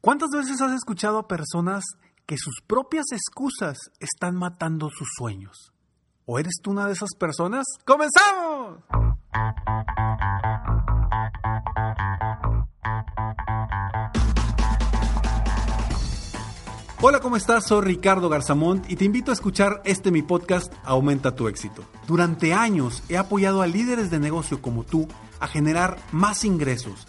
[0.00, 1.82] ¿Cuántas veces has escuchado a personas
[2.24, 5.72] que sus propias excusas están matando sus sueños?
[6.24, 7.64] ¿O eres tú una de esas personas?
[7.84, 8.78] ¡Comenzamos!
[17.00, 17.66] Hola, ¿cómo estás?
[17.66, 21.82] Soy Ricardo Garzamont y te invito a escuchar este mi podcast Aumenta tu éxito.
[22.06, 25.08] Durante años he apoyado a líderes de negocio como tú
[25.40, 27.08] a generar más ingresos,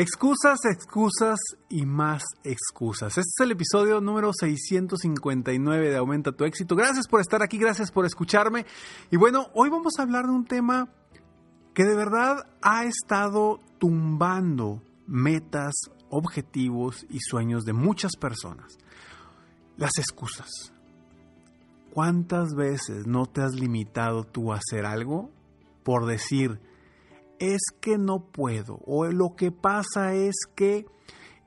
[0.00, 3.18] Excusas, excusas y más excusas.
[3.18, 6.74] Este es el episodio número 659 de Aumenta tu éxito.
[6.74, 8.64] Gracias por estar aquí, gracias por escucharme.
[9.10, 10.88] Y bueno, hoy vamos a hablar de un tema
[11.74, 15.74] que de verdad ha estado tumbando metas,
[16.08, 18.78] objetivos y sueños de muchas personas.
[19.76, 20.48] Las excusas.
[21.92, 25.30] ¿Cuántas veces no te has limitado tú a hacer algo
[25.82, 26.60] por decir,
[27.40, 30.86] es que no puedo o lo que pasa es que...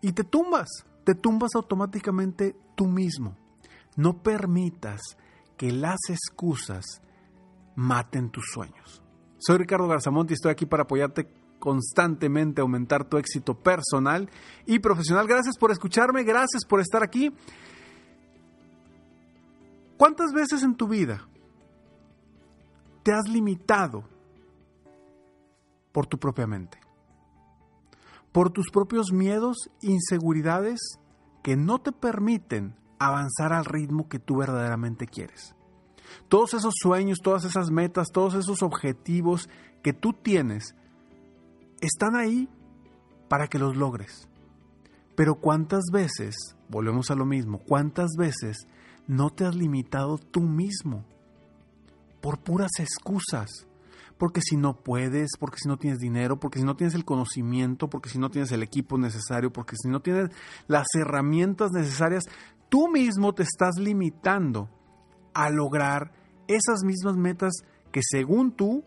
[0.00, 0.68] Y te tumbas,
[1.04, 3.36] te tumbas automáticamente tú mismo.
[3.94, 5.00] No permitas
[5.56, 6.84] que las excusas
[7.76, 9.00] maten tus sueños.
[9.38, 11.28] Soy Ricardo Garzamonti y estoy aquí para apoyarte
[11.60, 14.28] constantemente aumentar tu éxito personal
[14.66, 15.28] y profesional.
[15.28, 17.32] Gracias por escucharme, gracias por estar aquí.
[19.96, 21.28] ¿Cuántas veces en tu vida
[23.04, 24.11] te has limitado
[25.92, 26.78] por tu propia mente,
[28.32, 30.80] por tus propios miedos, inseguridades
[31.42, 35.54] que no te permiten avanzar al ritmo que tú verdaderamente quieres.
[36.28, 39.48] Todos esos sueños, todas esas metas, todos esos objetivos
[39.82, 40.74] que tú tienes
[41.80, 42.48] están ahí
[43.28, 44.28] para que los logres.
[45.16, 48.66] Pero cuántas veces, volvemos a lo mismo, cuántas veces
[49.06, 51.04] no te has limitado tú mismo
[52.20, 53.66] por puras excusas,
[54.22, 57.90] porque si no puedes, porque si no tienes dinero, porque si no tienes el conocimiento,
[57.90, 60.30] porque si no tienes el equipo necesario, porque si no tienes
[60.68, 62.22] las herramientas necesarias,
[62.68, 64.68] tú mismo te estás limitando
[65.34, 66.12] a lograr
[66.46, 67.50] esas mismas metas
[67.90, 68.84] que según tú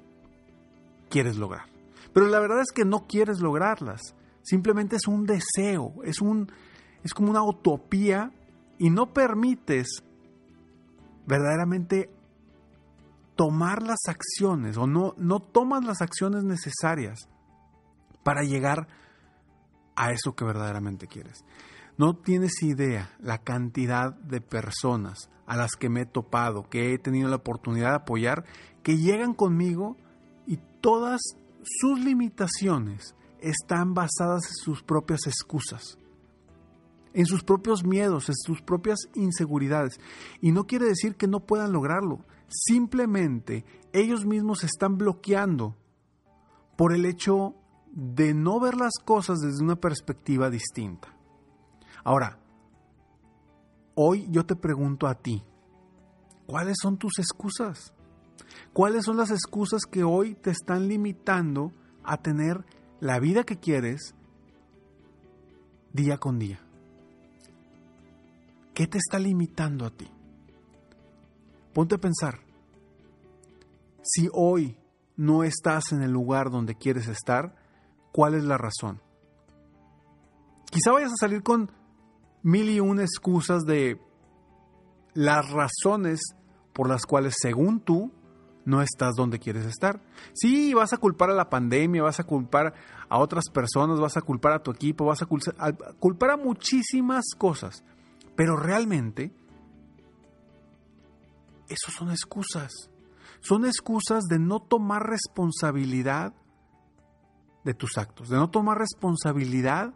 [1.09, 1.65] quieres lograr.
[2.13, 4.15] Pero la verdad es que no quieres lograrlas.
[4.41, 6.49] Simplemente es un deseo, es un
[7.03, 8.31] es como una utopía
[8.77, 10.01] y no permites
[11.27, 12.09] verdaderamente
[13.35, 17.29] tomar las acciones o no, no tomas las acciones necesarias
[18.23, 18.87] para llegar
[19.95, 21.45] a eso que verdaderamente quieres.
[21.97, 26.97] No tienes idea la cantidad de personas a las que me he topado, que he
[26.97, 28.45] tenido la oportunidad de apoyar,
[28.83, 29.95] que llegan conmigo
[30.45, 31.21] y todas
[31.63, 35.97] sus limitaciones están basadas en sus propias excusas,
[37.13, 39.99] en sus propios miedos, en sus propias inseguridades.
[40.41, 45.75] Y no quiere decir que no puedan lograrlo, Simplemente ellos mismos se están bloqueando
[46.75, 47.55] por el hecho
[47.91, 51.15] de no ver las cosas desde una perspectiva distinta.
[52.03, 52.39] Ahora,
[53.95, 55.43] hoy yo te pregunto a ti,
[56.45, 57.93] ¿cuáles son tus excusas?
[58.73, 61.71] ¿Cuáles son las excusas que hoy te están limitando
[62.03, 62.65] a tener
[62.99, 64.13] la vida que quieres
[65.93, 66.59] día con día?
[68.73, 70.09] ¿Qué te está limitando a ti?
[71.75, 72.39] Ponte a pensar,
[74.01, 74.77] si hoy
[75.17, 77.53] no estás en el lugar donde quieres estar,
[78.13, 79.01] ¿cuál es la razón?
[80.71, 81.69] Quizá vayas a salir con
[82.43, 83.99] mil y una excusas de
[85.13, 86.21] las razones
[86.71, 88.09] por las cuales, según tú,
[88.63, 89.99] no estás donde quieres estar.
[90.33, 92.73] Sí, vas a culpar a la pandemia, vas a culpar
[93.09, 95.25] a otras personas, vas a culpar a tu equipo, vas a
[95.99, 97.83] culpar a muchísimas cosas,
[98.37, 99.33] pero realmente
[101.69, 102.71] esos son excusas.
[103.41, 106.33] Son excusas de no tomar responsabilidad
[107.63, 109.93] de tus actos, de no tomar responsabilidad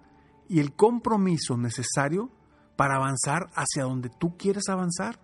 [0.48, 2.32] y el compromiso necesario
[2.76, 5.20] para avanzar hacia donde tú quieres avanzar.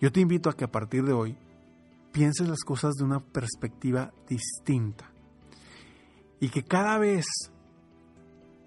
[0.00, 1.36] Yo te invito a que a partir de hoy
[2.12, 5.10] pienses las cosas de una perspectiva distinta
[6.40, 7.26] y que cada vez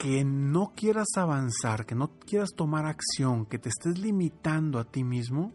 [0.01, 5.03] que no quieras avanzar, que no quieras tomar acción, que te estés limitando a ti
[5.03, 5.53] mismo,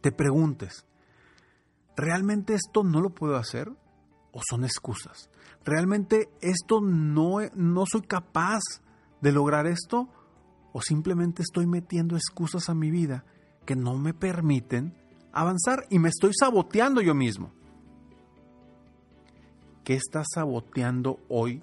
[0.00, 0.84] te preguntes,
[1.96, 3.70] ¿realmente esto no lo puedo hacer?
[4.32, 5.30] ¿O son excusas?
[5.64, 8.58] ¿Realmente esto no, no soy capaz
[9.20, 10.08] de lograr esto?
[10.72, 13.24] ¿O simplemente estoy metiendo excusas a mi vida
[13.64, 14.96] que no me permiten
[15.32, 17.52] avanzar y me estoy saboteando yo mismo.
[19.84, 21.62] ¿Qué estás saboteando hoy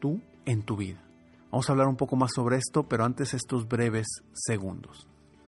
[0.00, 1.02] tú en tu vida?
[1.50, 5.09] Vamos a hablar un poco más sobre esto, pero antes estos breves segundos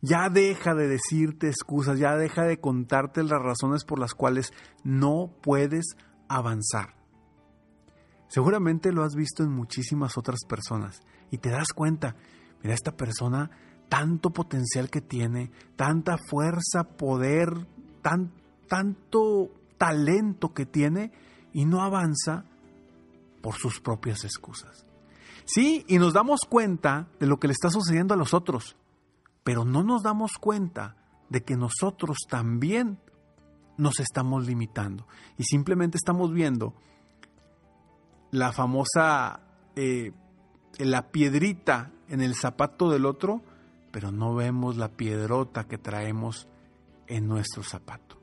[0.00, 4.52] Ya deja de decirte excusas, ya deja de contarte las razones por las cuales
[4.82, 5.96] no puedes
[6.28, 6.94] avanzar.
[8.28, 12.16] Seguramente lo has visto en muchísimas otras personas y te das cuenta,
[12.62, 13.50] mira, esta persona,
[13.88, 17.66] tanto potencial que tiene, tanta fuerza, poder,
[18.02, 18.32] tan,
[18.68, 21.12] tanto talento que tiene
[21.52, 22.44] y no avanza
[23.40, 24.86] por sus propias excusas.
[25.44, 28.76] Sí, y nos damos cuenta de lo que le está sucediendo a los otros
[29.44, 30.96] pero no nos damos cuenta
[31.28, 32.98] de que nosotros también
[33.76, 36.74] nos estamos limitando y simplemente estamos viendo
[38.30, 39.40] la famosa
[39.76, 40.12] eh,
[40.78, 43.42] la piedrita en el zapato del otro,
[43.92, 46.48] pero no vemos la piedrota que traemos
[47.06, 48.18] en nuestro zapato.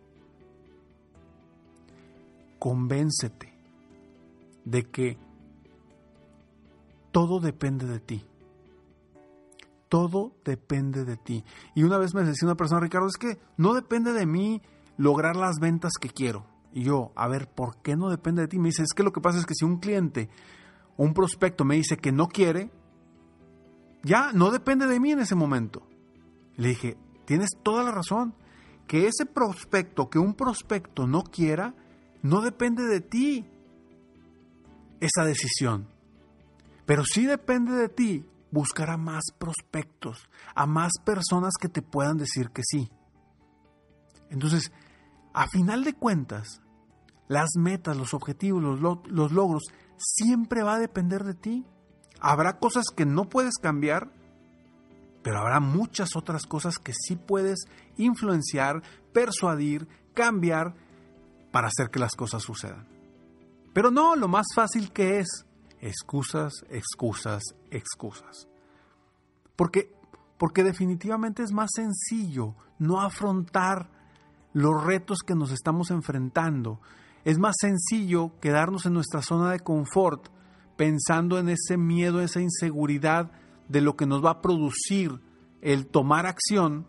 [2.60, 3.54] Convéncete
[4.66, 5.18] de que
[7.12, 8.26] todo depende de ti.
[9.92, 11.44] Todo depende de ti.
[11.76, 14.62] Y una vez me decía una persona, Ricardo, es que no depende de mí
[14.96, 16.46] lograr las ventas que quiero.
[16.72, 18.58] Y yo, a ver, ¿por qué no depende de ti?
[18.58, 20.30] Me dice, es que lo que pasa es que si un cliente,
[20.96, 22.72] un prospecto me dice que no quiere,
[24.02, 25.86] ya no depende de mí en ese momento.
[26.56, 26.96] Le dije,
[27.26, 28.34] tienes toda la razón.
[28.88, 31.76] Que ese prospecto, que un prospecto no quiera,
[32.22, 33.46] no depende de ti
[35.02, 35.90] esa decisión.
[36.86, 42.18] Pero sí depende de ti buscar a más prospectos, a más personas que te puedan
[42.18, 42.92] decir que sí.
[44.30, 44.72] Entonces,
[45.34, 46.62] a final de cuentas,
[47.28, 49.64] las metas, los objetivos, los, lo- los logros,
[49.98, 51.66] siempre va a depender de ti.
[52.20, 54.12] Habrá cosas que no puedes cambiar,
[55.24, 57.60] pero habrá muchas otras cosas que sí puedes
[57.98, 58.82] influenciar,
[59.14, 60.76] persuadir, cambiar
[61.52, 62.88] para hacer que las cosas sucedan.
[63.74, 65.46] Pero no, lo más fácil que es,
[65.82, 68.48] excusas, excusas, excusas.
[69.56, 69.94] Porque,
[70.38, 73.90] porque definitivamente es más sencillo no afrontar
[74.54, 76.80] los retos que nos estamos enfrentando.
[77.26, 80.30] Es más sencillo quedarnos en nuestra zona de confort
[80.78, 83.32] pensando en ese miedo, esa inseguridad
[83.68, 85.22] de lo que nos va a producir
[85.62, 86.88] el tomar acción.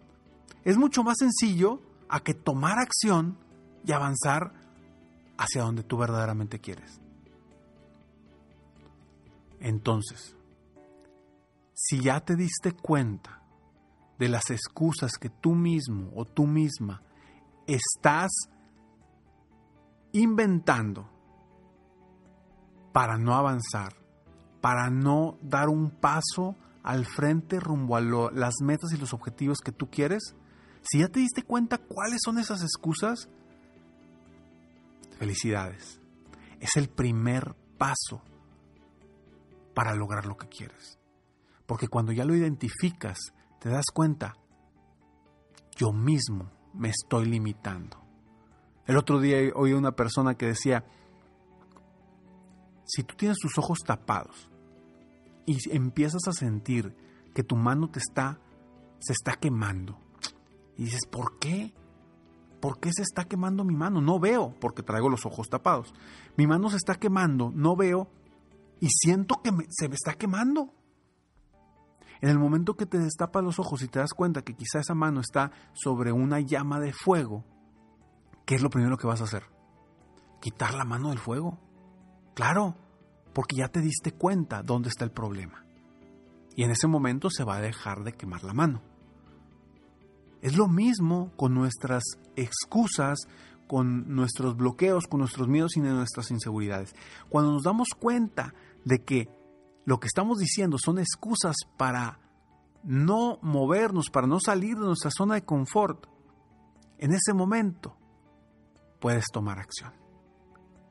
[0.64, 3.36] Es mucho más sencillo a que tomar acción
[3.84, 4.54] y avanzar
[5.36, 7.01] hacia donde tú verdaderamente quieres.
[9.62, 10.36] Entonces,
[11.72, 13.42] si ya te diste cuenta
[14.18, 17.00] de las excusas que tú mismo o tú misma
[17.68, 18.32] estás
[20.10, 21.08] inventando
[22.92, 23.94] para no avanzar,
[24.60, 29.70] para no dar un paso al frente rumbo a las metas y los objetivos que
[29.70, 30.34] tú quieres,
[30.82, 33.28] si ya te diste cuenta cuáles son esas excusas,
[35.20, 36.00] felicidades.
[36.58, 38.22] Es el primer paso
[39.74, 40.98] para lograr lo que quieres.
[41.66, 43.18] Porque cuando ya lo identificas,
[43.60, 44.34] te das cuenta,
[45.76, 47.98] yo mismo me estoy limitando.
[48.86, 50.84] El otro día oí a una persona que decía,
[52.84, 54.50] si tú tienes tus ojos tapados
[55.46, 56.94] y empiezas a sentir
[57.34, 58.38] que tu mano te está,
[58.98, 59.98] se está quemando,
[60.76, 61.72] y dices, ¿por qué?
[62.60, 64.00] ¿Por qué se está quemando mi mano?
[64.00, 65.92] No veo, porque traigo los ojos tapados.
[66.36, 68.08] Mi mano se está quemando, no veo,
[68.82, 70.74] y siento que se me está quemando.
[72.20, 74.92] En el momento que te destapas los ojos y te das cuenta que quizá esa
[74.92, 77.44] mano está sobre una llama de fuego,
[78.44, 79.44] ¿qué es lo primero que vas a hacer?
[80.40, 81.60] Quitar la mano del fuego.
[82.34, 82.74] Claro,
[83.32, 85.64] porque ya te diste cuenta dónde está el problema.
[86.56, 88.82] Y en ese momento se va a dejar de quemar la mano.
[90.40, 92.02] Es lo mismo con nuestras
[92.34, 93.28] excusas,
[93.72, 96.94] con nuestros bloqueos, con nuestros miedos y nuestras inseguridades.
[97.30, 98.52] Cuando nos damos cuenta
[98.84, 99.28] de que
[99.84, 102.20] lo que estamos diciendo son excusas para
[102.84, 106.06] no movernos, para no salir de nuestra zona de confort,
[106.98, 107.96] en ese momento
[109.00, 109.92] puedes tomar acción.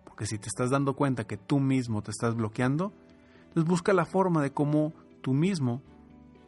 [0.05, 2.93] Porque si te estás dando cuenta que tú mismo te estás bloqueando,
[3.53, 5.81] pues busca la forma de cómo tú mismo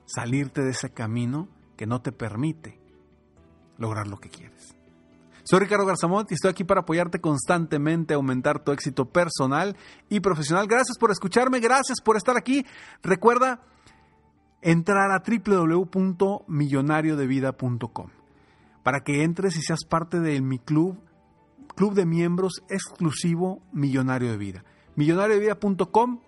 [0.06, 1.48] salirte de ese camino
[1.78, 2.80] que no te permite
[3.78, 4.76] lograr lo que quieres.
[5.46, 9.76] Soy Ricardo Garzamont y estoy aquí para apoyarte constantemente aumentar tu éxito personal
[10.08, 10.68] y profesional.
[10.68, 12.66] Gracias por escucharme, gracias por estar aquí.
[13.02, 13.60] Recuerda
[14.62, 18.08] entrar a www.millonariodevida.com
[18.84, 20.98] para que entres y seas parte de mi club,
[21.76, 24.64] club de miembros exclusivo Millonario de Vida.
[24.96, 26.22] Millonariodevida.com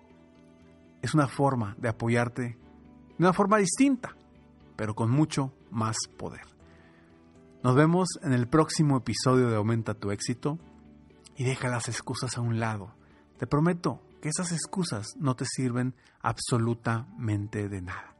[1.00, 2.58] es una forma de apoyarte de
[3.18, 4.14] una forma distinta,
[4.76, 6.55] pero con mucho más poder.
[7.62, 10.58] Nos vemos en el próximo episodio de Aumenta tu éxito
[11.36, 12.94] y deja las excusas a un lado.
[13.38, 18.14] Te prometo que esas excusas no te sirven absolutamente de nada.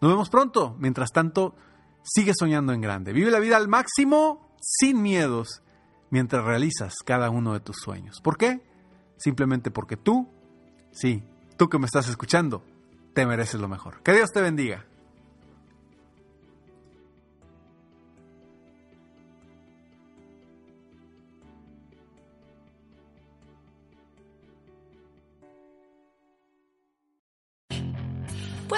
[0.00, 0.76] Nos vemos pronto.
[0.78, 1.54] Mientras tanto,
[2.02, 3.12] sigue soñando en grande.
[3.12, 5.62] Vive la vida al máximo, sin miedos,
[6.10, 8.20] mientras realizas cada uno de tus sueños.
[8.20, 8.62] ¿Por qué?
[9.16, 10.28] Simplemente porque tú,
[10.92, 11.22] sí,
[11.56, 12.64] tú que me estás escuchando,
[13.14, 14.02] te mereces lo mejor.
[14.02, 14.86] Que Dios te bendiga.